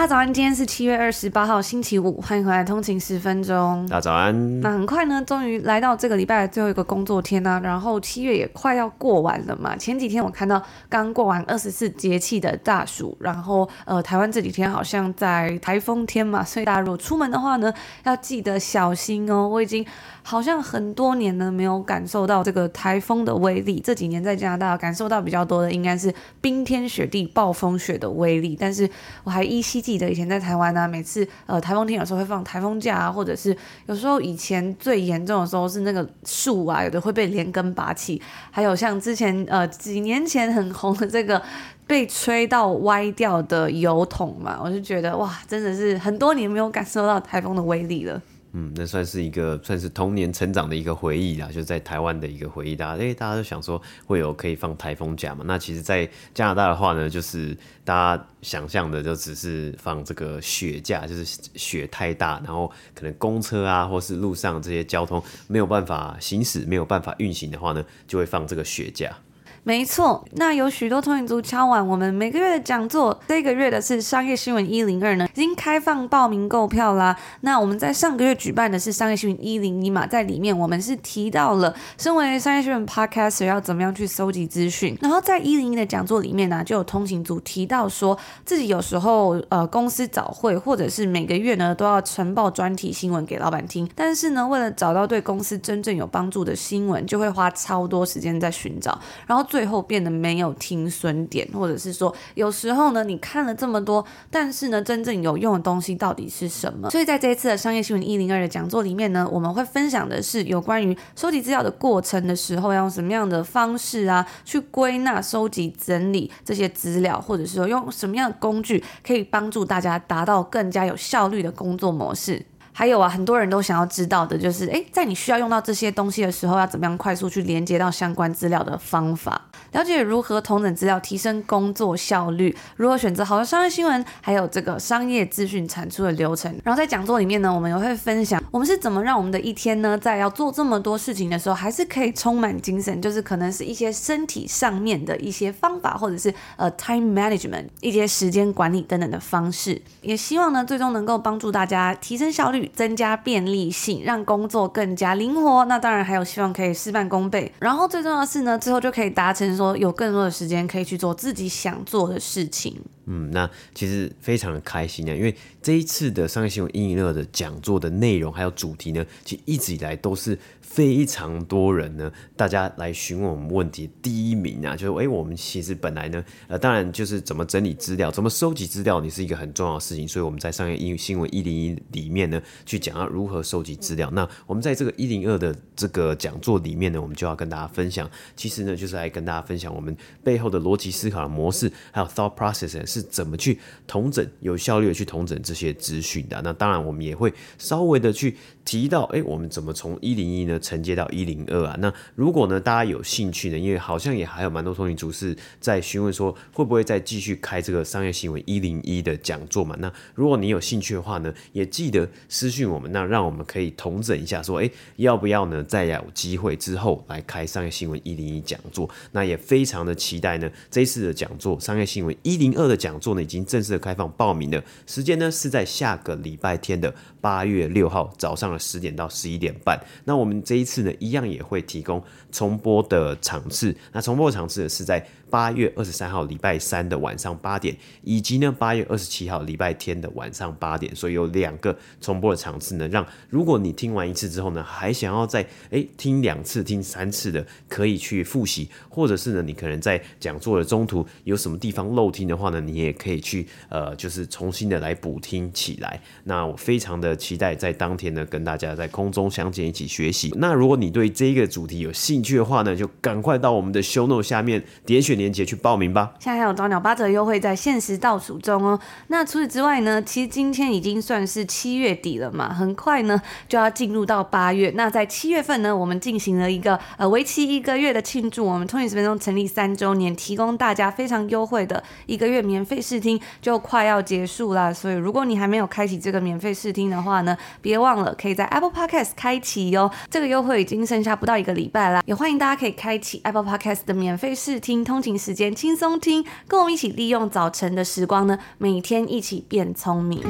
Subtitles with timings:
[0.00, 3.86] 大家早安，今天是七月二十八号，星期五，欢迎回来通勤十分钟。
[3.86, 4.60] 大家早安。
[4.62, 9.76] 那很快呢，终于来到这个礼拜的最后一个工作天呢、啊，然后七月也快要过完了嘛。
[9.76, 17.70] 前几天我看到刚过完二十四节气的大暑，然后呃，台湾这几天好像在台风天嘛，所以大家如果出门的话呢，
[18.04, 19.46] 要记得小心哦。
[19.46, 19.84] 我已经
[20.22, 28.88] 好像很多年呢没有感受到这个台风的威力，这几年在加拿大感受到比较多的应该是冰天雪地、暴风雪的威力，但是
[29.24, 29.89] 我还依稀。
[29.90, 41.42] 记得以前在台湾呢、啊，每次呃台风天有时候会放台风假啊，或者是有时候以前最严重的时候是那个树啊，有的会被连根拔起，还有像之前呃几年前很红的这个
[41.88, 48.22] 被吹到歪掉的油桶嘛，我就觉得哇，真的是很多年没有感受到台风的威力了。
[48.52, 52.74] 嗯，那算是一个算是童年成长的一个回忆啦，就在台湾的一个回忆。
[52.74, 55.44] 大家，哎，大家都想说会有可以放台风假嘛？
[55.46, 61.24] 那其实，在加拿大的话呢，就是大家想象的就只是放这个雪假，就是
[61.54, 69.16] 雪太大，然后可能公车啊，或是路上这些交通没有办法行驶，没有办法运行的话呢，就会放这个雪假。
[69.62, 77.14] 没错，那有许多通勤族敲完，我们每个月的讲座，这个月的是商业新闻一零二呢，已经开放报名购票啦。
[77.42, 99.46] 那我们在上个月举办的是商业新闻一零一嘛，在里面我们是提到了身为商业新闻 podcaster 要怎么样去搜集资讯，然后在一零一的讲座里面呢，就有通勤族提到说自己有时候呃公司早会或者是每个月呢都要晨报专题新闻给老板听，但是呢为了找到对公司真正有帮助的新闻，就会花超多时间在寻找，然后。
[99.50, 106.88] 最后变得没有停损点，或者是说，有时候呢，你看了这么多，但是呢，真正有用的东西到底是什么？
[106.88, 122.46] 所以在这一次的商业新闻一零二的讲座里面呢，我们会分享的是有关于收集资料的过程的时候，要用什么样的方式啊，去归纳、收集、整理这些资料，或者是说用什么样的工具可以帮助大家达到更加有效率的工作模式。
[122.80, 129.38] 还有啊，很多人都想要知道的就是，诶，在你需要用到这些东西的时候，要怎么样快速去连接到相关资料的方法。
[129.72, 136.50] 了解如何同整资料，提升工作效率，如何选择好的商业新闻，还有这个商业资讯产出的流程。
[136.64, 143.00] 然后在讲座里面呢，我们也会分享我们是怎么让我们的一天呢，在要做这么多事情的时候，还是可以充满精神。
[143.02, 149.80] 就是可能是一些身体上面的一些方法，或者是呃 time management 一些时间管理等等的方式。
[150.00, 155.64] 也希望呢，最终能够帮助大家提升效率，增加便利性，让工作更加灵活。
[155.66, 157.52] 那当然还有希望可以事半功倍。
[157.58, 159.50] 然后最重要的是呢，最后就可以达成。
[159.56, 162.80] 说有更多的时间可以去做自己想做的事情。
[163.12, 184.08] 嗯，那其实非常的开心啊，因为这一次的商业新闻一零二的讲座的内容还有主题呢，其实一直以来都是非常多人呢，大家来询问我们问题第一名啊，就是哎，我们其实本来呢，呃，当然就是怎么整理资料，怎么收集资料，你是一个很重要的事情，所以我们在商业英语新闻一零一里面呢，去讲要如何收集资料。
[184.12, 192.99] 那我们在这个一零二的这个讲座里面呢，我们就要跟大家分享，其实呢，就是来跟大家分享我们背后的逻辑思考的模式，还有 thought process 是。
[193.00, 196.40] 是怎么去统整、有效率的去统整这些资讯的？
[196.42, 201.76] 那当然，我们也会稍微的去提到，哎，我们怎么从一零一呢承接到一零二啊？
[201.78, 209.76] 那如果呢大家有兴趣呢，因为好像也还有蛮多通勤族是在询问说，会不会再继续开这个商业新闻一零一的讲座嘛？
[209.78, 218.90] 那如果你有兴趣的话呢，也记得私讯我们，那让我们可以统整一下，说，哎，要不要呢再有机会之后来开商业新闻一零一讲座？
[219.12, 222.79] 那也非常的期待呢这一次的讲座，商业新闻一零二的。
[222.80, 229.78] 讲座呢已经正式的开放报名了，时间呢是在下个礼拜天的八月六号早上的十点到十一点半。
[230.04, 232.02] 那我们这一次呢，一样也会提供
[232.32, 233.74] 重播的场次。
[233.92, 240.94] 那重播的场次呢是在八月二十三号礼拜三的晚上八点，以及呢八月二十七号礼拜天的晚上八点。
[240.96, 256.00] 所以有两个重播的场次呢，让如果你听完一次之后呢，还想要再诶听两次、听三次的，可以去复习，或者是呢你可能在讲座的中途有什么地方漏听的话呢，你也可以去呃就是重新的来补听起来。
[256.24, 260.32] 那我非常的期待在当天呢跟大家在空中相见，一起学习。
[260.36, 266.12] 那如果你对这个主题有兴趣的话呢，就赶快到我们的 show note 下面点选链接去报名吧。
[266.18, 268.78] 现在还有早鸟八折优惠在限时倒数中哦。
[269.08, 274.72] 那除此之外呢，其实今天已经算是七月底了嘛，很快呢就要进入到八月。
[274.74, 284.72] 那在七月份呢，我们进行了一个呃为期一个月的庆祝，我们通勤十分钟成立三周年，提供大家非常优惠的一个月免费试听，就快要结束啦。
[284.72, 289.90] 所以如果你还没有开启这个免费试听呢的话呢，别忘了可以在 Apple Podcast 开启哟。
[290.10, 300.20] 这个优惠已经剩下不到一个礼拜啦，也欢迎大家可以开启 Apple Podcast 的免费试听，通勤时间轻松听，跟我们一起利用早晨的时光呢，每天一起变聪明。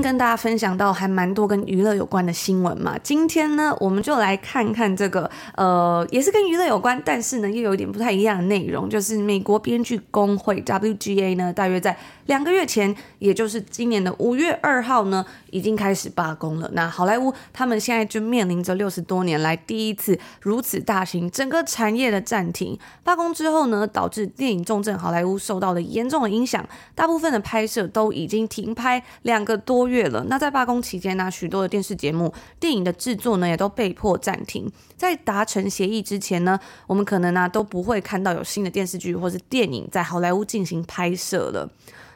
[0.00, 11.96] 跟大家分享到还蛮多跟娱乐有关的新闻嘛，今天呢，我们就来看看这个，呃，也是跟娱乐有关，但是呢，又有点不太一样的内容，就是美国编剧工会 WGA 呢，大约在
[12.26, 16.70] 两个月前，也就是今年的五月二号呢，已经开始罢工了。
[16.74, 22.78] 那好莱坞他们现在就面临着六十多年来第一次如此大型整个产业的暂停。
[23.02, 26.64] 罢工之后呢，导致电影重镇好莱坞受到了严重的影响，
[26.94, 30.24] 大部分的拍摄都已经停拍两个多月了。
[30.28, 34.70] 那在罢工期间呢，许多的电视节目、电影的制作呢，也都被迫暂停。
[34.96, 41.68] 在达成协议之前呢，我们可能呢都不会看到有新的电视剧或是电影在好莱坞进行拍摄了。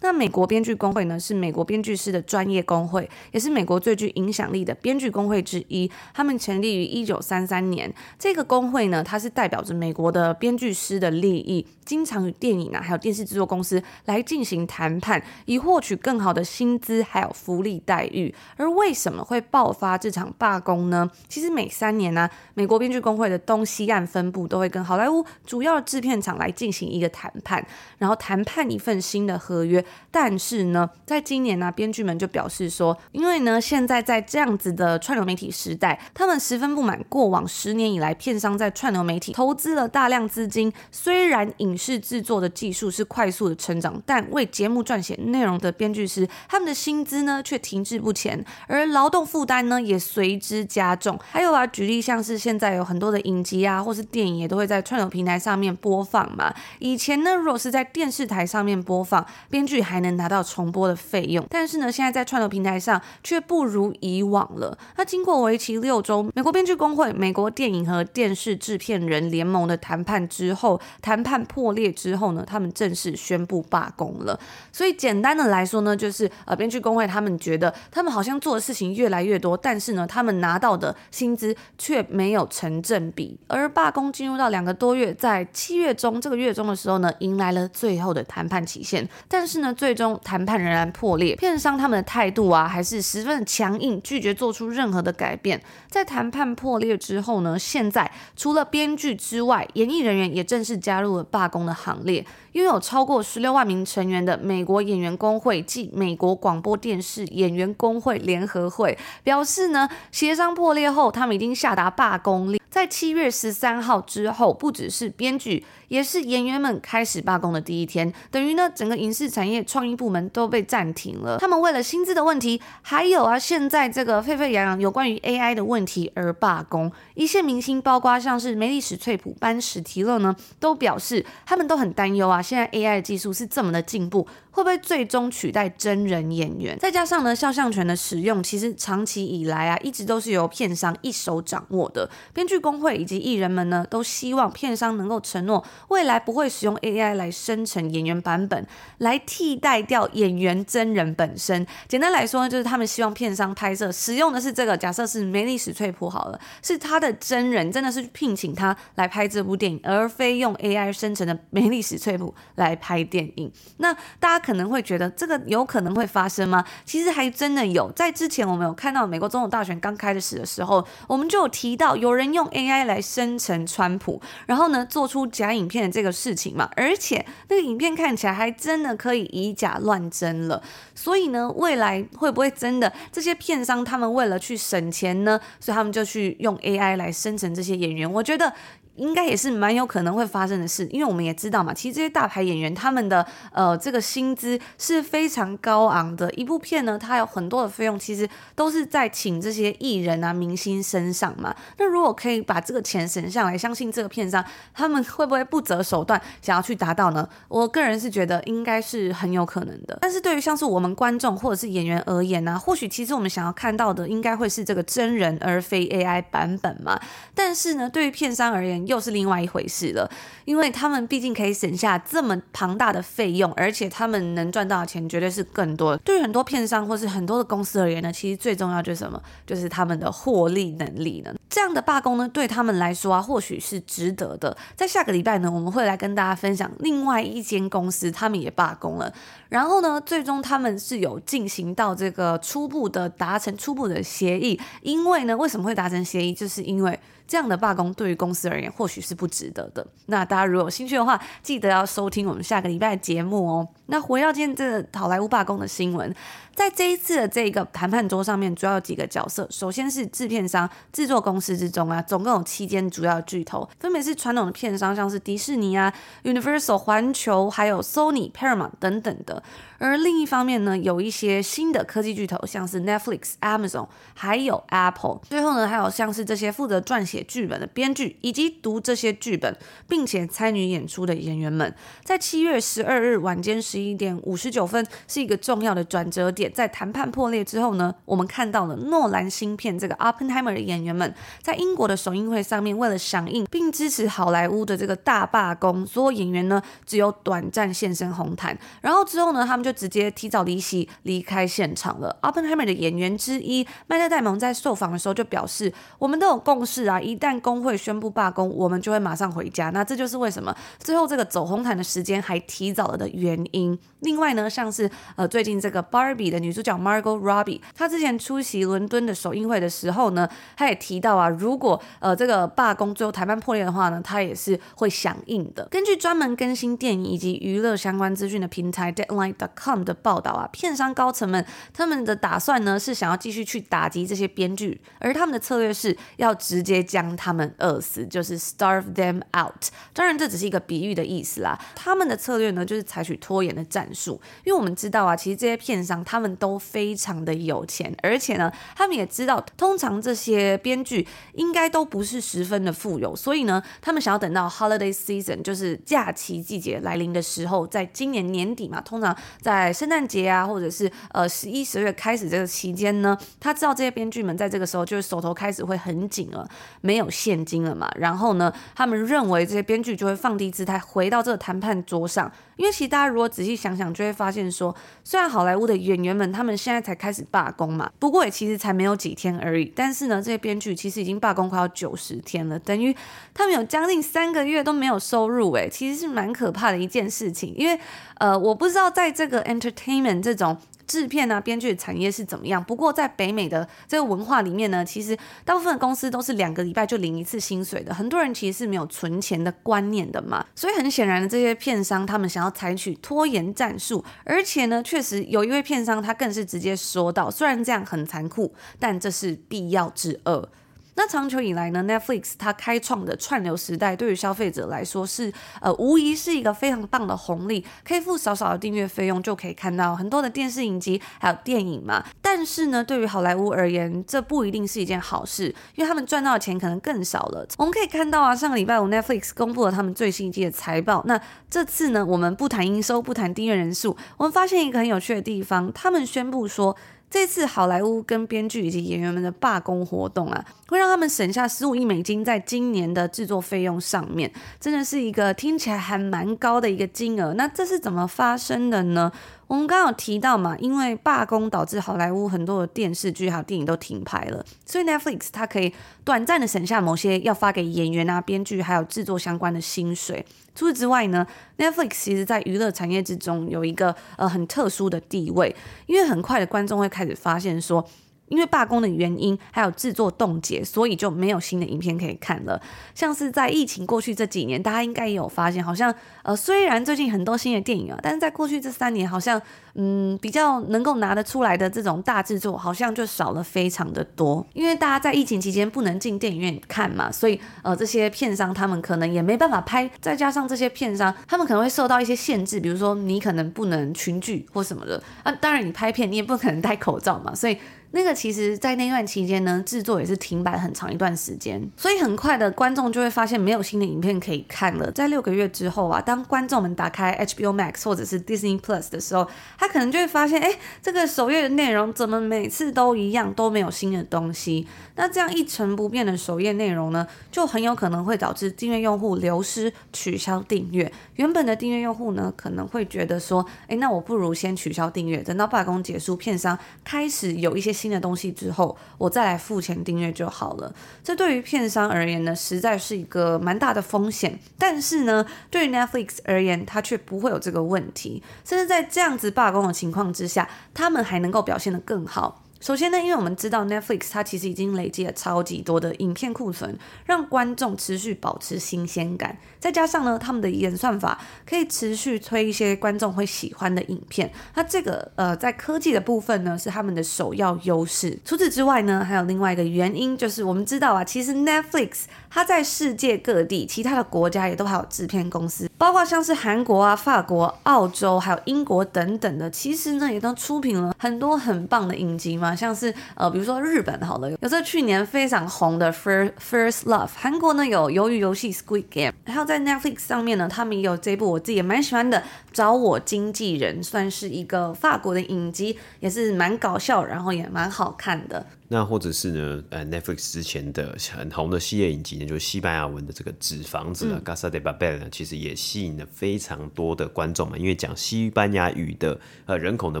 [0.00, 5.90] 那美国编剧工会呢，是美国编剧师的专业工会，也是美国最具影响力的编剧工会之一。
[6.12, 7.92] 他们成立于一九三三年。
[8.18, 18.34] 这个工会呢，它是代表着美国的编剧师的利益，经常与电影啊，还有电视制作公司来进行谈判，以获取更好的薪资还有福利待遇。
[18.56, 21.10] 而为什么会爆发这场罢工呢？
[21.28, 27.66] 其实每三年呢、美国编剧工会的东西岸分部都会跟好莱坞主要制片厂来进行一个谈判，
[27.98, 29.82] 然后谈判一份新的合约。
[30.10, 51.18] 但是呢，在今年呢、编剧们就表示说，因为呢，现在在这样子的串流媒体时代，他们十分不满过往十年以来，片商在串流媒体投资了大量资金，虽然影视制作的技术是快速的成长，但为节目撰写内容的编剧师，他们的薪资呢却停滞不前，而劳动负担呢也随之加重。
[51.30, 56.54] 还有啊，举例像是现在有很多的影集啊，或是电影也都会在串流平台上面播放嘛。
[56.78, 64.76] 以前呢，如果是在电视台上面播放，编剧还能拿到重播的费用，但是呢，现在在串流平台上却不如以往了。
[64.96, 74.38] 那经过为期六周，美国编剧工会、美国电影和电视制片人联盟的谈判之后，谈判破裂之后呢，他们正式宣布罢工了。
[74.72, 83.38] 所以简单的来说呢，就是呃，编剧工会他们觉得他们好像做的事情越来越多，但是呢，他们拿到的薪资却没有成正比。
[83.46, 95.60] 而罢工进入到两个多月，在七月中这个月中的时候呢，迎来了最后的谈判期限，但是呢，那最终谈判仍然破裂，片商他们的态度啊还是十分强硬，拒绝做出任何的改变。
[95.90, 102.24] 在谈判破裂之后呢，现在除了编剧之外，演艺人员也正式加入了罢工的行列。
[102.56, 112.58] 拥有超过十六万名成员的美国演员工会暨美国广播电视演员工会联合会表示呢，协商破裂后，他们已经下达罢工令。
[112.70, 121.38] 在七月十三号之后，不只是编剧，也是演员们开始罢工的第一天，等于呢，整个影视产业创意部门都被暂停了。
[121.38, 126.92] 他们为了薪资的问题，还有啊，现在这个沸沸扬扬有关于 AI 的问题而罢工。
[127.14, 132.42] 一线明星，包括像是梅丽史翠普、班史提勒呢，都表示他们都很担忧啊。
[132.46, 134.22] 现在 AI 技术是这么的进步，
[134.52, 136.78] 会不会最终取代真人演员？
[136.78, 142.08] 再加上呢，肖像权的使用，其实长期以来啊，一直都是由片商一手掌握的。
[142.32, 148.64] 编剧工会以及艺人们呢，都希望片商能够承诺，未来不会使用 AI 来生成演员版本，
[148.98, 151.66] 来替代掉演员真人本身。
[151.88, 157.12] 简单来说呢，就是他们希望片商拍摄使用的是这个，假设是梅丽史翠普好了，是他的。
[157.18, 163.50] 真人真的是聘请他来拍这部电影，而非用 AI 生成的梅丽史翠普来拍电影。
[163.78, 166.64] 那大家可能会觉得这个有可能会发生吗？
[166.84, 167.90] 其实还真的有。
[167.92, 176.68] 在之前我们有看到美国总统大选刚开始的时候，我们就有提到有人用 AI 来生成川普，然后呢做出假影片的这个事情嘛。
[176.76, 180.62] 而且那个影片看起来还真的可以以假乱真了。
[180.94, 185.40] 所以呢，未来会不会真的这些片商他们为了去省钱呢？
[185.60, 188.10] 所以他们就去用 AI 来生成这些演员。
[188.10, 188.52] 我觉得。
[188.96, 201.54] 应该也是蛮有可能会发生的事，因为我们也知道嘛，其实这些大牌演员他们的呃这个薪资是非常高昂的，一部片呢，它有很多的费用，其实都是在请这些艺人啊明星身上嘛。
[201.78, 207.28] 那如果可以把这个钱省下来，相信这个片商他们会不会不择手段想要去达到呢？
[207.48, 209.98] 我个人是觉得应该是很有可能的。
[210.00, 217.00] 但是对于像是我们观众或者是演员而言呢、或许其实我们想要看到的应该会是这个真人而非 AI 版本嘛。
[217.34, 220.10] 但是呢，对于片商而言，又是另外一回事了，
[220.44, 225.98] 因为他们毕竟可以省下这么庞大的费用，而且他们能赚到的钱绝对是更多的。
[225.98, 229.20] 对于很多片商或是很多的公司而言呢，其实最重要就是什么？
[229.46, 231.34] 就是他们的获利能力呢。
[231.48, 234.56] 这样的罢工呢，对他们来说啊，或许是值得的。
[234.74, 239.12] 在下个礼拜呢，我们会来跟大家分享另外一间公司，他们也罢工了。
[239.48, 244.60] 然后呢，最终他们是有进行到这个初步的达成初步的协议。
[244.82, 246.34] 因为呢，为什么会达成协议？
[246.34, 246.98] 就是因为。
[247.26, 249.86] 这样的罢工对于公司而言或许是不值得的。
[250.06, 253.68] 那大家如果有兴趣的话，记得要收听我们下个礼拜的节目哦。
[253.86, 256.14] 那回到今天这个好莱坞罢工的新闻。
[256.54, 259.46] 在这一次的这个谈判桌上面，主要有几个角色。
[259.50, 265.92] 首先是制片商、制作公司之中啊，总共有七间主要巨头，分别是传统的片商，像是迪士尼啊、
[266.24, 269.42] Universal、环球，还有 Sony、Paramount 等等的。
[269.78, 275.20] 而另一方面呢，有一些新的科技巨头，像是 Netflix、Amazon，还有 Apple。
[275.28, 279.56] 最后呢，还有像是这些负责撰写剧本的编剧，以及读这些剧本
[279.88, 281.74] 并且参与演出的演员们。
[282.04, 286.50] 在七月十二日晚间十一点五十九分，是一个重要的转折点。
[286.52, 302.16] 在谈判破裂之后呢，我们看到了诺兰新片这个 Oppenheimer 的演员们在英国的首映会上面，为了响应并支持好莱坞的这个大罢工，所有演员呢只有短暂现身红毯，然后之后呢，他们就直接提早离席离开现场了。
[302.22, 313.76] Oppenheimer 的演员之一麦特戴蒙在受访的时候就表示：“我们都有共识啊，一旦工会宣布罢工，我们就会马上回家。”那这就是为什么最后这个走红毯的时间还提早了的原因。
[314.00, 325.66] 另外呢，像是呃最近这个 Barbie 的女主角 Margot Robbie，她之前出席伦敦的首映会的时候呢，她也提到啊，如果呃这个罢工最后谈判破裂的话呢，她也是会响应的。
[325.68, 339.70] 根据专门更新电影以及娱乐相关资讯的平台 Deadline com 的报道啊，片商高层们他们的打算呢是想要继续去打击这些编剧，而他们的策略是要直接将他们饿死，就是 starve them out。
[339.92, 366.48] 当然这只是一个比喻的意思啦，他们的策略呢就是采取拖延的战术，因为我们知道啊，其实这些片商他们都非常的有钱，而且呢，他们也知道，通常这些编剧应该都不是十分的富有，所以呢，他们想要等到 holiday season，就是假期季节来临的时候，在今年年底嘛，通常在圣诞节啊，或者是呃十一、十月开始这个期间呢，他知道这些编剧们在这个时候就是手头开始会很紧了，
[366.80, 372.32] 没有现金了嘛，然后呢，他们认为这些编剧就会放低姿态，回到这个谈判桌上。
[372.56, 374.74] 因为其实大家如果仔细想想，就会发现说，
[375.04, 379.70] 虽然好莱坞的演员们他们现在才开始罢工嘛，不过也其实才没有几天而已。
[379.76, 382.96] 但是呢，这些编剧其实已经罢工快要九十天了，等于
[383.34, 387.54] 他们有将近三个月都没有收入，诶，其实是蛮可怕的一件事情。
[387.54, 387.78] 因为
[388.14, 390.56] 呃，我不知道在这个 entertainment 这种。
[390.86, 392.62] 制片啊，编剧的产业是怎么样？
[392.62, 397.92] 不过在北美的这个文化里面呢，其实大部分公司都是两个礼拜就领一次薪水的。
[397.92, 410.48] 很多人其实是没有存钱的观念的嘛，所以很显然的，这些片商他们想要采取拖延战术，而且呢，确实有一位片商他更是直接说到，虽然这样很残酷，但这是必要之恶。
[410.96, 422.02] 那长久以来呢，Netflix 它开创的串流时代，对于消费者来说是呃，无疑是一个非常棒的红利，可以付少少的订阅费用就可以看到很多的电视影集还有电影嘛。
[422.22, 427.46] 但是呢，对于好莱坞而言，这不一定是一件好事，因为他们赚到的钱可能更少了。
[427.58, 431.02] 我们可以看到啊，上个礼拜五 Netflix 公布了他们最新一季的财报。
[431.06, 436.74] 那这次呢，我们不谈营收，不谈订阅人数，我们发现一个很有趣的地方，他们宣布说。
[437.08, 447.32] 这次好莱坞跟编剧以及演员们的罢工活动啊，会让他们省下十五亿美金在今年的制作费用上面，真的是一个听起来还蛮高的一个金额。
[447.34, 449.10] 那这是怎么发生的呢？
[449.46, 455.72] 我们刚刚有提到嘛，因为罢工导致好莱坞很多的电视剧还有电影都停拍了，所以 Netflix 它可以
[456.04, 460.24] 短暂的省下某些要发给演员啊、编剧还有制作相关的薪水。
[460.54, 461.26] 除此之外呢
[461.58, 465.54] ，Netflix 其实在娱乐产业之中有一个呃很特殊的地位，
[465.86, 467.86] 因为很快的观众会开始发现说。
[468.28, 472.60] 因为罢工的原因，还有制作冻结，所以就没有新的影片可以看了。
[472.94, 479.40] 像是在疫情过去这几年，大家应该也有发现，好像呃，虽然最近很多新的电影啊，但是在过去这三年，好像
[479.74, 484.44] 嗯，比较能够拿得出来的这种大制作，好像就少了非常的多。
[484.54, 489.88] 因为大家在疫情期间不能进电影院看嘛，所以呃，这些片商他们可能也没办法拍。
[490.00, 495.00] 再加上这些片商，他们可能会受到一些限制，比如说你可能不能群聚或什么的。
[495.22, 497.56] 啊，当然你拍片你也不可能戴口罩嘛，所以。
[497.96, 504.92] 那个其实，在那段期间呢，制作也是停摆很长一段时间，所以很快的观众就会发现没有新的影片可以看了。
[504.92, 509.26] 在六个月之后啊，当观众们打开 HBO Max 或者是 Disney Plus 的时候，
[509.58, 514.68] 他可能就会发现，哎，这个首页的内容怎么每次都一样，都没有新的东西。
[514.96, 520.92] 那这样一成不变的首页内容呢，就很有可能会导致订阅用户流失、取消订阅。
[521.14, 527.85] 原本的订阅用户呢，可能会觉得说，哎，那我不如先取消订阅，等到罢工结束，片商开始有一些新。
[527.86, 530.74] 新的东西之后，我再来付钱订阅就好了。
[531.04, 534.36] 这对于片商而言呢，实在是一个蛮大的风险。
[534.58, 538.20] 但是呢，对于 Netflix 而言，它却不会有这个问题。
[538.44, 542.42] 甚至在这样子罢工的情况之下，他们还能够表现得更好。
[542.58, 549.36] 首先呢，因为我们知道 Netflix 它其实已经累积了超级多的影片库存，让观众持续保持新鲜感。
[549.60, 554.32] 再加上呢，他们的演算法可以持续推一些观众会喜欢的影片。
[554.54, 558.18] 那这个呃，在科技的部分呢，是他们的首要优势。
[558.24, 572.45] 除此之外呢，还有另外一个原因，就是我们知道啊，其实 Netflix 它在世界各地其他的国家也都还有制片公司，包括像是韩国啊、法国、澳洲还有英国等等的，其实呢也都出品了很多很棒的影集嘛。
[572.54, 582.18] 像是呃，比如说日本好了，有这去年非常红的 First First Love，韩国呢有鱿鱼游戏 Squid Game，还有在 Netflix 上面呢，他们也有这部我自己也蛮喜欢的
[582.52, 588.44] 《找我经纪人》，算是一个法国的影集，也是蛮搞笑，然后也蛮好看的。
[588.68, 600.00] 那或者是呢，呃，Netflix 之前的很红的系列影集呢，就是西班牙文的这个《纸房子》啊，嗯，《Casa de Papel》呢，其实也吸引了非常多的观众嘛，因为讲西班牙语的呃人口呢，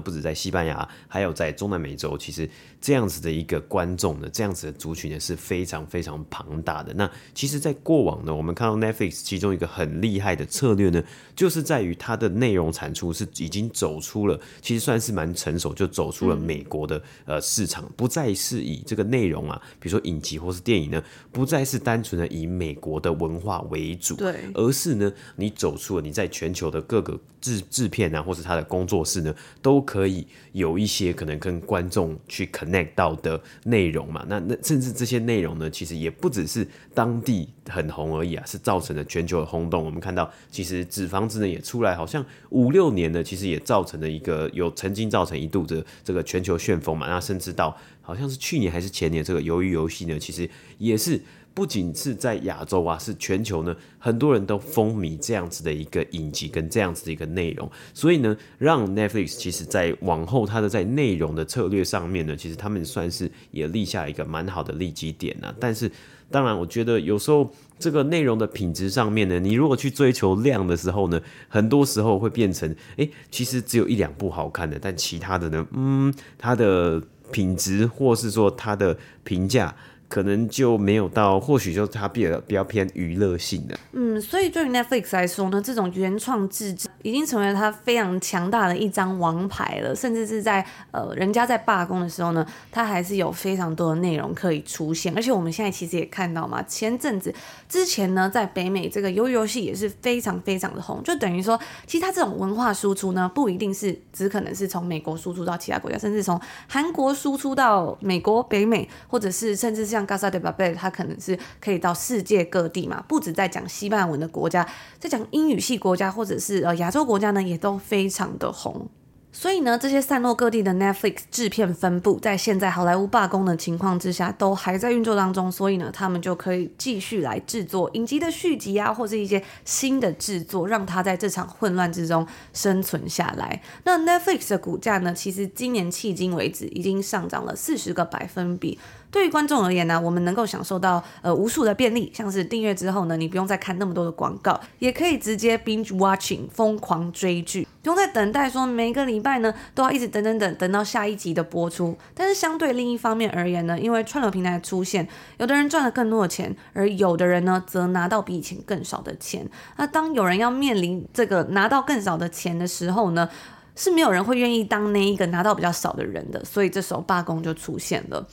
[0.00, 2.50] 不止在西班牙，还有在中南美洲，其实
[2.86, 6.94] 这样子的一个观众呢，这样子的族群呢是非常非常庞大的。
[6.94, 11.02] 那其实，在过往呢，我们看到 Netflix 其中一个很厉害的策略呢，
[11.34, 18.62] 就是在于它的内容产出是已经走出了，其实算是蛮成熟，就走出了美国的呃市场，不再是。
[18.62, 34.24] 以这个内容啊，比如说影集或是电影呢，不再是单纯的以美国的文化为主，对，而是呢，你走出了你在全球的各个制制片啊，或是他的工作室呢，都可以有一些可能跟观众去 connect 到的内容嘛。
[34.28, 39.84] 那那甚至这些内容呢，其实也不只是当地很红而已啊，是造成了全球的轰动。
[39.84, 47.06] 我们看到，其实《纸房子》呢也出来，好像五六年呢，其实也造成了一个有曾经造成一度的这个全球旋风嘛。
[47.08, 51.20] 那甚至到好像是去年还是前年，这个鱿鱼游戏呢，其实也是
[51.56, 65.54] 不仅是在亚洲啊，是全球呢，很多人都风靡这样子的一个影集跟这样子的一个内容，所以呢，让 Netflix 其实在往后它的在内容的策略上面呢，其实他们算是也立下一个蛮好的利基点啊。
[65.58, 65.90] 但是
[66.30, 77.02] 当然，我觉得有时候这个内容的品质上面呢，你如果去追求量的时候呢，很多时候会变成，诶，其实只有一两部好看的，但其他的呢，嗯，它的。
[77.32, 79.74] 品质，或是说它的评价。
[80.08, 83.76] 可能就没有到，或许就它比较比较偏娱乐性的。
[83.92, 89.94] 嗯，所以对于 Netflix 来说呢，这种原创自制已经成为它非常强大的一张王牌了。
[89.96, 95.12] 甚至是在呃人家在罢工的时候呢，它还是有非常多的内容可以出现。
[95.16, 97.34] 而且我们现在其实也看到嘛，前阵子
[97.68, 101.02] 之前呢，在北美这个游游戏也是非常非常的红。
[101.02, 109.95] 就等于说，其实它这种文化输出呢，不一定是只可能是从美国输出到其他国家，甚至从韩国输出到美国、北美，或者是甚至是。
[109.96, 114.66] 像 Casa de Papel，它可能是可以到世界各地嘛，不止在讲西班牙文的国家，
[114.98, 118.88] 在讲英语系国家或者是呃亚洲国家呢，也都非常的红。
[119.32, 125.52] 所以呢，这些散落各地的 Netflix 制片分布，在现在好莱坞罢工的情况之下，都还在运作当中。
[125.52, 133.60] 所以呢，他们就可以继续来制作影集的续集啊，或是一些新的制作，让它在这场混乱之中生存下来。
[133.84, 138.78] 那 Netflix 的股价呢，其实今年迄今为止已经上涨了四十个百分比。
[139.10, 147.66] 对于观众而言呢，我们能够享受到呃无数的便利，像是订阅之后呢，你不用再看那么多的广告，也可以直接 binge watching 疯狂追剧。
[147.82, 151.96] 不用再等待说每个礼拜呢都要一直等等等等到下一集的播出。
[152.14, 155.06] 但是相对另一方面而言呢，因为串流平台出现，
[155.38, 159.48] 有的人赚了更多的钱，而有的人呢则拿到比以前更少的钱。
[159.76, 163.28] 那当有人要面临这个拿到更少的钱的时候呢，
[163.76, 168.26] 是没有人会愿意当那一个拿到比较少的人的，所以这时候罢工就出现了。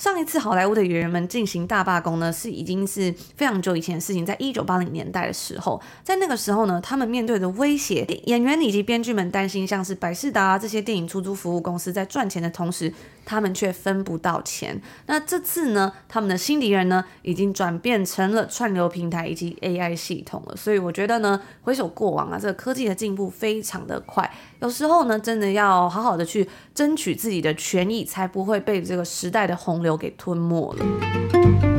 [0.00, 12.90] 上一次好莱坞的演员们进行大罢工呢，是已经是非常久以前的事情，在一九八零年代的时候，在那个时候呢，他们面对的威胁，演员以及编剧们担心，像是百事达这些电影出租服务公司在赚钱的同时，
[13.30, 14.82] 他们却分不到钱。
[15.06, 20.56] 那这次呢，他们的新敌人呢，已经转变成了串流平台以及 AI 系统了。
[20.56, 30.00] 所以我觉得呢，回首过往啊，这个科技的进步非常的快，有时候呢，真的要好好的去争取自己的权益，才不会被这个时代的洪流。
[30.00, 31.69] 给吞没了。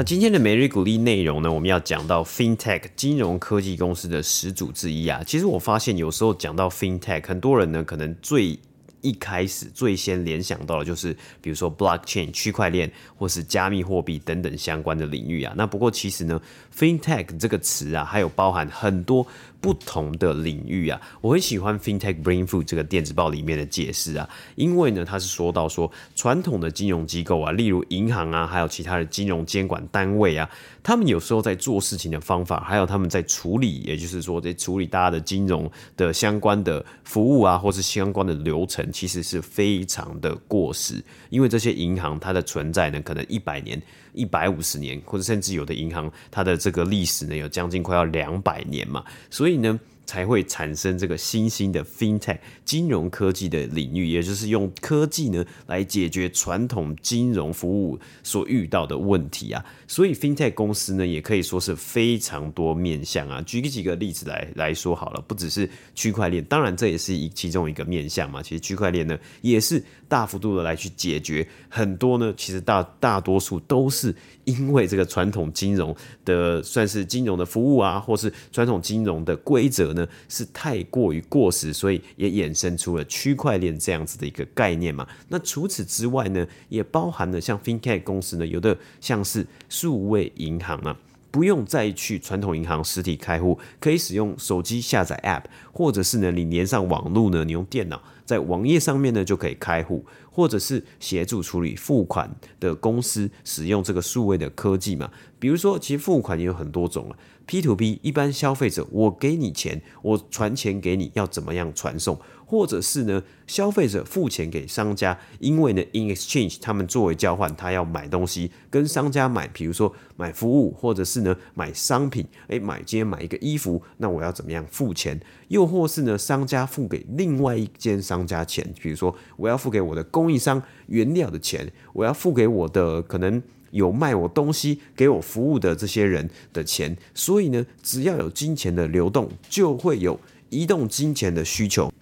[0.00, 5.22] 那今天的每日鼓励内容呢，我们要讲到 FinTech 金融科技公司的始祖之一啊。
[5.26, 8.58] 其实我发现有时候讲到 FinTech，很多人呢可能最
[9.02, 15.52] 一开始最先联想到的就是，比如说 Blockchain 区块链或是加密货币等等相关的领域啊。
[15.54, 16.40] 那不过其实呢
[16.74, 19.26] ，FinTech 这个词啊，还有包含很多。
[19.60, 30.48] 不同的领域啊，我很喜欢 FinTech Brain Food 这个电子报里面的解释啊，因为呢，他是说到说传统的金融机构啊，例如银行啊，还有其他的金融监管单位啊，
[30.82, 43.80] 他们有时候在做事情的方法，还有他们在处理，也就是说在处理大家的金融的相关的服务啊，或是相关的流程，其实是非常的过时，因为这些银行它的存在呢，可能一百年。
[44.12, 49.78] 一百五十年，或者甚至有的银行，它的这个历史呢，有将近快要两百年嘛，所以呢。
[50.10, 59.64] 才会产生这个新兴的 FinTech 金融科技的领域，也就是用科技呢来解决传统金融服务所遇到的问题啊。
[59.86, 63.40] 所以 FinTech 公司呢也可以说是非常多面向啊。
[63.42, 68.42] 举几个例子来来说好了，不只是区块链，当然这也是一其中一个面向嘛。
[68.42, 75.94] 其实区块链呢也是大幅度的来去解决很多呢，其实大大多数都是因为这个传统金融
[76.24, 79.99] 的算是金融的服务啊，或是传统金融的规则呢。
[80.28, 85.06] 是太过于过时，所以也衍生出了区块链这样子的一个概念嘛。
[85.28, 90.96] 那除此之外呢，也包含了像 FinTech 公司呢，有的像是数位银行啊，
[91.30, 105.10] 不用再去传统银行实体开户，可以使用手机下载 App，或者是呢，你连上网络呢，你用电脑在网页上面呢就可以开户，或者是协助处理付款的公司使用这个数位的科技嘛。
[105.38, 107.16] 比如说，其实付款也有很多种了。
[107.50, 112.16] P to P，一般消费者，我给你钱，我传钱给你，要怎么样传送？
[112.46, 125.20] 或者是呢，消费者付钱给商家，因为呢，in exchange，他们作为交换，他要买东西，跟商家买，比如说买服务，或者是呢买商品，诶，买今天买一个衣服，那我要怎么样付钱？
[125.48, 133.42] 又或是呢，商家付给另外一间商家钱，比如说我要付给我的供应商原料的钱，我要付给我的可能。
[133.70, 141.92] 有卖我东西给我服务的这些人的钱，所以呢，只要有金钱的流动，就会有移动金钱的需求。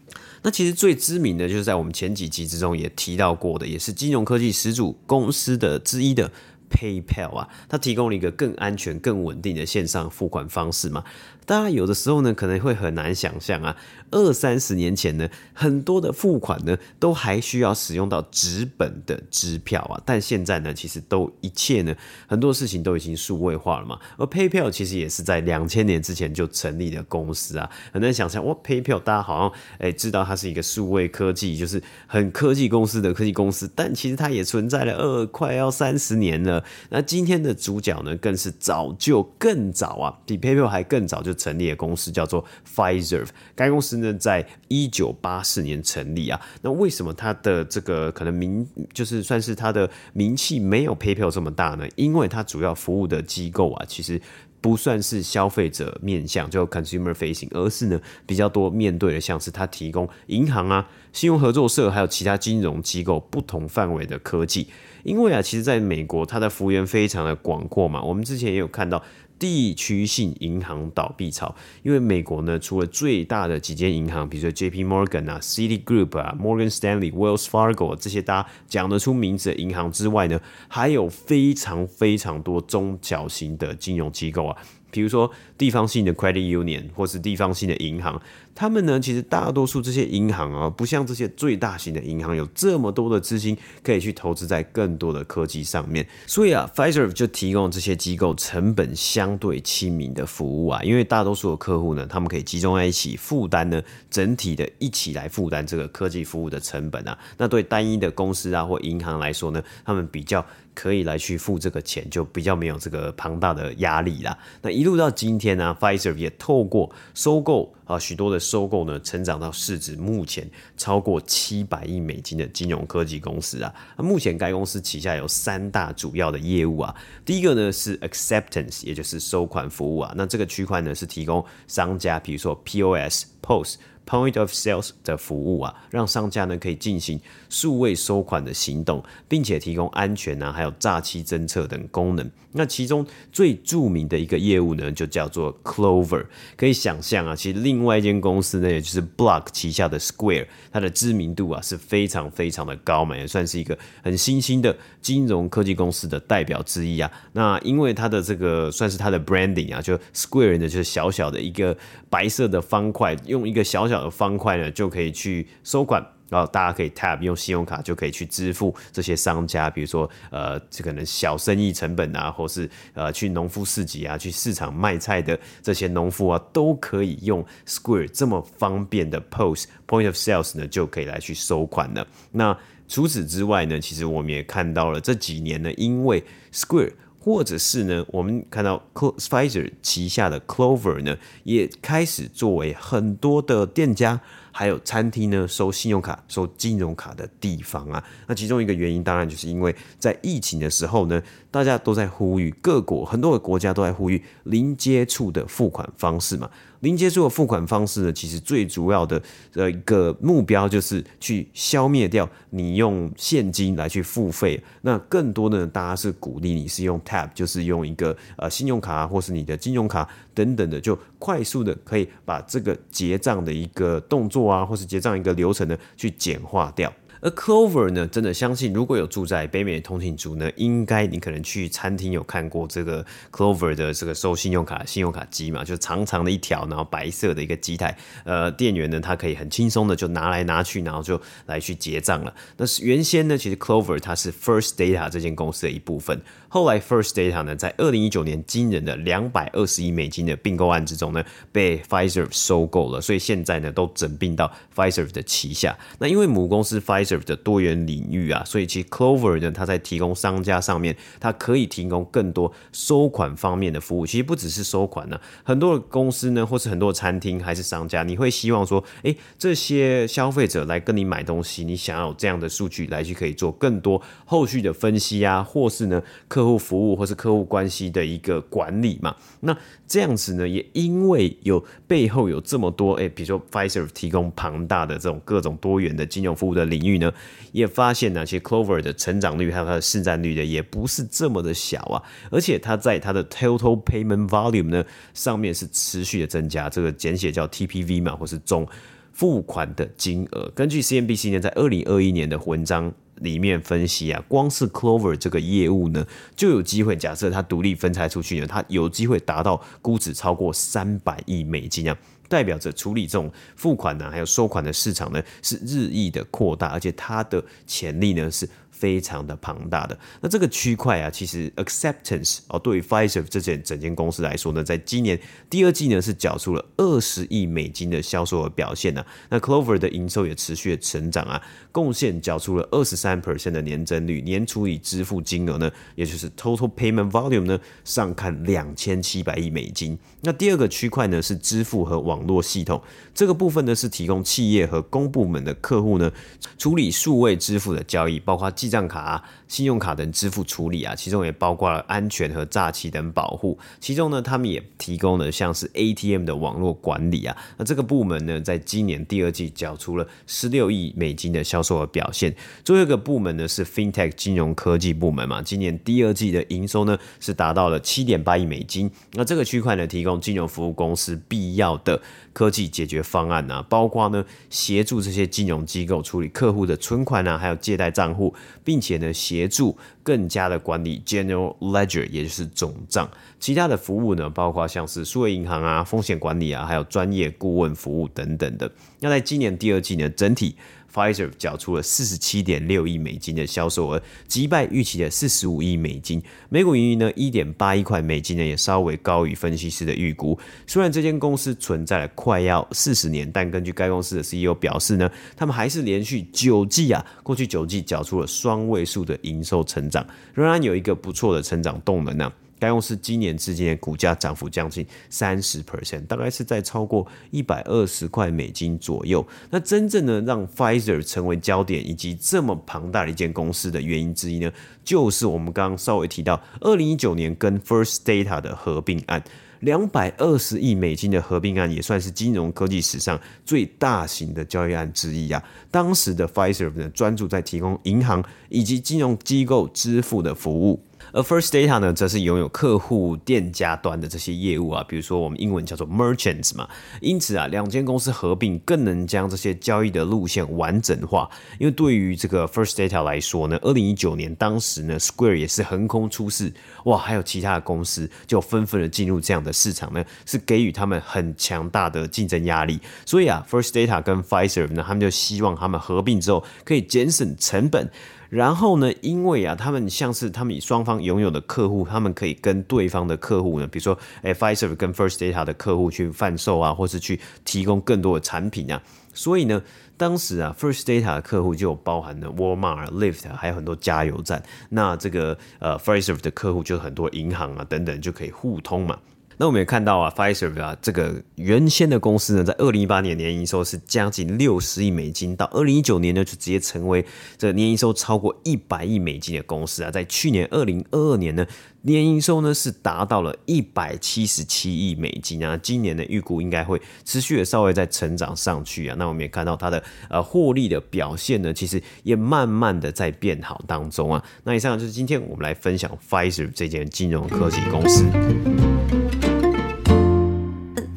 [0.42, 6.30] 那其实最知名的就是在我们前几集之中也提到过的，也是金融科技始祖公司的之一的
[6.70, 11.02] PayPal 啊，它提供了一个更安全、更稳定的线上付款方式嘛。
[11.48, 13.74] 大家有的时候呢，可能会很难想象啊，
[14.10, 19.98] 二三十年前呢，很多的付款呢，都还需要使用到纸本的支票啊。
[20.04, 23.98] 但现在呢，其实都一切呢，很多事情都已经数位化了嘛。
[24.18, 27.70] 而 PayPal 其实也是在两千年之前就成立的公司啊。
[27.94, 36.62] 很难想象，哇，PayPal 大家好像哎知道它是一个数位科技，就是很科技公司的科技公司，但其实它也存在了二快要三十年了。
[36.90, 41.37] 那今天的主角呢，更是早就更早啊，比 PayPal 还更早就。
[41.38, 43.24] 成立的公司叫做 Pfizer，
[43.54, 46.38] 该公司呢在一九八四年成立啊。
[46.60, 51.86] 那为什么它的这个可能名就是算是它的名气没有 PayPal 这么大呢？
[51.94, 54.20] 因为它主要服务的机构啊，其实
[54.60, 64.66] 不算是消费者面向，就 consumer facing，而是呢比较多面对的，像是它提供银行啊、信用合作社还有其他金融机构不同范围的科技。
[65.04, 69.02] 因为啊，其实在美国它的幅员非常的广阔嘛，我们之前也有看到。
[69.38, 84.56] 地区性银行倒闭潮，因为美国呢，除了最大的几间银行，比如说 J P Morgan 啊、City Group 啊、Morgan Stanley、Wells Fargo 这些大家讲得出名字的银行之外呢，还有非常非常多中小型的金融机构啊。
[84.90, 88.20] 比如说地方性的 credit union 或是地方性的银行，
[88.58, 96.04] 他们呢，其实大多数这些银行啊，不像这些最大型的银行有这么多的资金可以去投资在更多的科技上面。
[96.26, 107.16] 所以啊，Fiser 就提供这些机构成本相对亲民的服务啊，因为大多数的客户呢，他们可以集中在一起负担呢，整体的一起来负担这个科技服务的成本啊。
[107.36, 110.44] 那对单一的公司啊或银行来说呢，他们比较。
[110.74, 114.38] 可以来去付这个钱，就比较没有这个庞大的压力啦。
[114.62, 123.74] 那一路到今天呢、啊，Fiser 也透过收购啊许多的收购呢，成长到市值目前超过七百亿美金的金融科技公司啊。
[123.96, 130.12] 那目前该公司旗下有三大主要的业务啊，第一个呢是 Acceptance，也就是收款服务啊。
[130.14, 133.78] 那这个区块呢是提供商家，比如说 POS、POS。
[134.08, 137.20] Point of Sales 的服务啊，让商家呢可以进行
[137.50, 142.30] 数位收款的行动，并且提供安全啊，还有诈欺侦测等功能。
[142.52, 146.24] 那其中最著名的一个业务呢，就叫做 Clover。
[146.56, 157.10] 可以想象啊，其实另外一间公司呢，也就是 Block 旗下的 Square，它的知名度啊是非常非常的高嘛，也算是一个很新兴的金融科技公司的代表之一啊。
[157.32, 161.76] 那因为它的这个算是它的 branding 啊，就 Square 呢就是小小的一个
[162.08, 182.06] 白色的方块，用一个小小的方块呢，就可以去收款，然后大家可以 tap 用信用卡就可以去支付这些商家，比如说呃，这可能小生意成本啊，或是呃去农夫市集啊，去市场卖菜的这些农夫啊，都可以用 Square 这么方便的 POS Point of Sales 呢，就可以来去收款了。
[182.32, 194.20] 那除此之外呢，其实我们也看到了这几年呢，因为 Square 或者是呢，我们看到 Spicer 旗下的 Clover 呢，也开始作为很多的店家
[194.52, 198.02] 还有餐厅呢收信用卡、收金融卡的地方啊。
[198.26, 206.48] 那其中一个原因，当然就是因为在疫情的时候呢，大家都在呼吁各国很多的国家都在呼吁零接触的付款方式嘛。
[206.80, 209.20] 零接触的付款方式呢，其实最主要的
[209.54, 214.62] 呃一个目标就是去消灭掉你用现金来去付费。
[214.82, 226.92] 那更多的呢，大家是鼓励你是用 Tap，就是用一个呃信用卡或是你的金融卡等等的，就快速的可以把这个结账的一个动作啊，或是结账一个流程呢，去简化掉。
[227.20, 242.32] 而 Clover 呢，真的相信，如果有住在北美的通勤族呢，应该你可能去餐厅有看过这个 Clover 的这个收信用卡信用卡机嘛，就长长的一条，然后白色的一个机台，呃，店员呢，他可以很轻松的就拿来拿去，然后就来去结账了。
[242.56, 255.76] 那是原先呢，其实 Clover 它是 First Data 这间公司的一部分，后来 First Data 呢，在二零一九年惊人的两百二十亿美金的并购案之中呢，被 Pfizer 收购了，所以现在呢，都整并到 Pfizer 的旗下。
[255.98, 264.04] 那因为母公司 Pfizer serve 的多元领域啊，所以其实 Clover 呢，它在提供商家上面，它可以提供更多收款方面的服务。
[264.04, 279.16] 其实不只是收款呢、啊，很多的公司呢，或是很多的餐厅还是商家，你会希望说，哎，这些消费者来跟你买东西，你想要有这样的数据来去可以做更多后续的分析啊，或是呢客户服务或是客户关系的一个管理嘛。
[279.40, 286.97] 那这样子呢，也因为有背后有这么多，哎，比如说 Fiser 提供庞大的这种各种多元的金融服务的领域。
[286.98, 287.12] 呢，
[287.52, 294.84] 也发现呢，其实 Clover 的成长率还有它的市占率呢，也不是这么的小啊，而且它在它的 Total Payment Volume 呢
[295.14, 298.68] 上面是持续的增加，这个简写叫 TPV 嘛，或是总
[299.12, 300.50] 付款的金额。
[300.54, 306.06] 根据 CNBC 呢，在二零二一年的文章里面分析啊，光是 Clover 这个业务呢，
[306.36, 311.96] 就有机会，假设它独立分拆出去呢，它有机会达到估值超过三百亿美金啊。
[312.28, 318.48] 代表着处理这种付款呢，还有收款的市场呢，是日益的扩大，而且它的潜力呢是。
[318.78, 325.18] 非常的庞大的，那这个区块啊，其实 acceptance 哦，对于 Fiserv 这间整间公司来说呢，在今年
[325.50, 329.06] 第二季呢是缴出了二十亿美金的销售额表现呢、啊。
[329.30, 339.98] 那 Clover 的营收也持续的成长啊，贡献缴出了二十三 percent 的年增率，年处理支付金额呢，也就是 total payment volume 呢，上看两千七百亿美金。
[340.20, 342.80] 那第二个区块呢是支付和网络系统，
[343.12, 346.12] 这个部分呢是提供企业和公部门的客户呢
[346.56, 349.24] 处理数位支付的交易，包括记账卡啊。
[349.48, 353.58] 信用卡等支付处理啊，其中也包括了安全和诈欺等保护。
[353.80, 357.34] 其中呢，他们也提供了像是 ATM 的网络管理啊。
[357.56, 362.36] 那这个部门呢，在今年第二季缴出了十六亿美金的销售额表现。
[362.62, 368.90] 最后一个部门呢是 FinTech 金融科技部门嘛，今年第二季的营收呢是达到了七点八亿美金。
[369.12, 371.98] 那这个区块呢，提供金融服务公司必要的
[372.34, 379.37] 科技解决方案啊，包括呢协助这些金融机构处理客户的存款啊，还有借贷账户，并且呢协。
[379.38, 383.08] 协助更加的管理 General Ledger，也就是总账。
[383.38, 388.68] 其他的服务呢，包括像是数位银行啊、风险管理啊，还有专业顾问服务等等的。
[388.98, 390.56] 那在今年第二季呢，整体
[390.98, 396.20] Fiserv 缴出了四十七点六亿美金的销售额，击败预期的四十五亿美金。
[396.48, 400.36] 每股盈余呢，一点八一块美金呢，也稍微高于分析师的预估。
[400.66, 419.26] 虽然这间公司存在了快要四十年，但根据该公司的 CEO 表示呢，他们还是连续九季啊，过去九季缴出了双位数的营收成长，仍然有一个不错的成长动能呢、该公司今年至今的股价涨幅将近三十 percent，大概是在超过一百二十块美金左右。
[419.50, 424.52] 那真正的让 Fiser 成为焦点以及这么庞大的一间公司的原因之一呢，
[424.84, 429.22] 就是我们刚刚稍微提到，二零一九年跟 First Data 的合并案，
[429.60, 435.42] 两百二十亿美金的合并案，也算是金融科技史上最大型的交易案之一啊。
[435.70, 440.82] 当时的 Fiser 呢，专注在提供银行以及金融机构支付的服务。
[441.12, 446.68] 而 First Data 呢，则是拥有客户店家端的这些业务啊，比如说我们英文叫做 Merchants 嘛。
[447.00, 451.28] 因此啊，两间公司合并更能将这些交易的路线完整化。
[451.58, 456.52] 因为对于这个 First Data 来说呢，二零一九年当时呢，Square 也是横空出世，
[456.84, 462.78] 哇，还有其他的公司就纷纷的进入这样的市场呢，是给予他们很强大的竞争压力。
[463.06, 467.90] 所以啊，First Data 跟 Fiserv 呢，他们就希望他们合并之后可以节省成本。
[468.28, 478.82] 然后呢，因为啊，他们像是他们以双方拥有的客户，他们可以跟对方的客户呢，比如说，哎，Fiserv 跟 First Data 的客户去贩售啊，或是去提供更多的产品啊。
[479.14, 479.62] 所以呢，
[479.96, 484.42] 当时啊，First Data 的客户就包含了 Walmart、Lyft，还有很多加油站。
[484.68, 488.98] 那这个呃 f i s e r 的客户就很多银行啊等等，就可以互通嘛。
[489.40, 499.92] 那我们也看到啊，FISER 啊，这个原先的公司呢，在二零一八年年营收是将近六十亿美金，到二零一九年呢，就直接成为这个年营收超过一百亿美金的公司啊。
[499.92, 501.46] 在去年二零二二年呢，
[501.82, 505.56] 年营收呢是达到了一百七十七亿美金啊。
[505.62, 508.96] 今年的预估应该会持续的稍微再成长上去啊。
[508.98, 514.24] 那我们也看到它的呃获利的表现呢，其实也慢慢的在变好当中啊。
[514.42, 518.04] 那以上就是今天我们来分享 FISER 这间金融科技公司。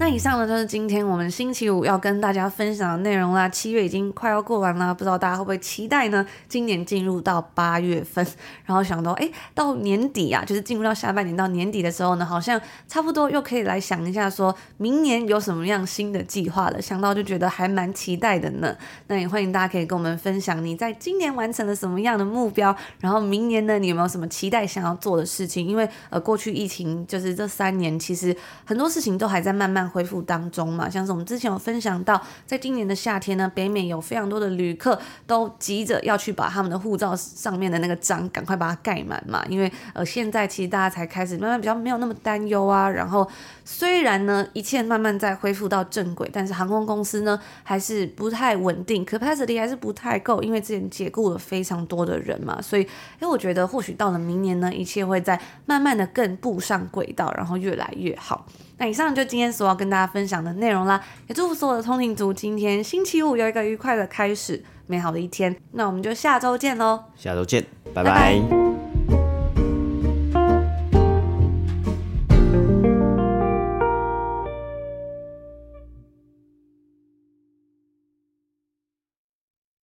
[0.01, 3.47] 那以上呢，就是今天我们星期五要跟大家分享的内容啦。
[3.47, 6.25] 七月已经快要过完了，不知道大家会不会期待呢？
[6.49, 8.25] 今年进入到八月份，
[8.65, 16.81] 然后想到，哎，到年底啊，就是进入到下半年到年底的时候呢，好像差不多又可以来想一下，说明年有什么样新的计划了。
[16.81, 18.75] 想到就觉得还蛮期待的呢。
[19.05, 25.67] 那也欢迎大家可以跟我们分享，你在今年完成了什么样的目标，然后明年呢，你有没有什么期待想要做的事情？
[25.67, 28.35] 因为呃，过去疫情就是这三年，其实
[28.65, 30.21] 很多事情都还在慢慢恢复。
[30.21, 42.89] 当中嘛，像是我们之前有分享到，在今年的夏天呢，北美有非常多的旅客都急着要去把他们的护照上面的那个章赶快把它盖满嘛，因为呃现在其实大家才开始慢慢比较没有那么担忧啊。
[42.89, 43.27] 然后
[43.65, 58.45] 虽然呢一切慢慢在恢复到正轨，但是航空公司呢还是不太稳定，capacity 还是不太够，因为之前解雇了非常多的人嘛，所以因为我觉得或许到了明年呢，一切会在慢慢的更步上轨道，然后越来越好。
[58.81, 65.55] 那以上就今天所要跟大家分享的内容啦，也祝福所有的通勤族今天星期五有一个愉快的开始，美好的一天。
[65.73, 67.63] 那我们就下周见喽，下周见，
[67.93, 68.11] 拜拜。
[68.11, 68.90] 拜拜。